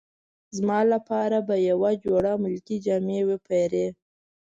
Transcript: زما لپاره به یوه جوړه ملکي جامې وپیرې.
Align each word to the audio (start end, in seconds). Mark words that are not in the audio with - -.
زما 0.57 0.79
لپاره 0.93 1.37
به 1.47 1.55
یوه 1.69 1.91
جوړه 2.03 2.31
ملکي 2.43 2.77
جامې 2.85 3.21
وپیرې. 3.29 3.87